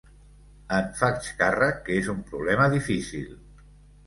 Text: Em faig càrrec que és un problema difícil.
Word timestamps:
Em 0.77 0.87
faig 1.01 1.29
càrrec 1.41 1.77
que 1.91 1.99
és 2.01 2.09
un 2.15 2.25
problema 2.33 2.67
difícil. 2.79 3.31